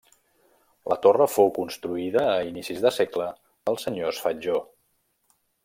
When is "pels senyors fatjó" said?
3.69-4.57